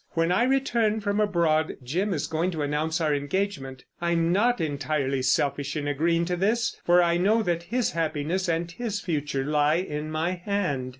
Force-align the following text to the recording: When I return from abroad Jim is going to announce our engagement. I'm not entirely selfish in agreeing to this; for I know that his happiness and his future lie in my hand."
When 0.13 0.31
I 0.31 0.45
return 0.45 0.99
from 0.99 1.19
abroad 1.19 1.77
Jim 1.83 2.11
is 2.11 2.25
going 2.25 2.49
to 2.53 2.63
announce 2.63 2.99
our 2.99 3.13
engagement. 3.13 3.85
I'm 4.01 4.31
not 4.31 4.59
entirely 4.59 5.21
selfish 5.21 5.77
in 5.77 5.87
agreeing 5.87 6.25
to 6.25 6.35
this; 6.35 6.75
for 6.83 7.03
I 7.03 7.17
know 7.17 7.43
that 7.43 7.61
his 7.69 7.91
happiness 7.91 8.49
and 8.49 8.71
his 8.71 8.99
future 8.99 9.45
lie 9.45 9.75
in 9.75 10.09
my 10.09 10.31
hand." 10.31 10.89